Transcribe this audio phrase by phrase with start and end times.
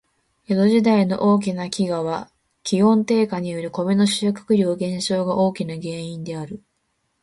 [0.47, 2.31] 江戸時代の大きな飢饉は、
[2.63, 6.63] 気温低下によるコメの収穫量減少が大きな原因である。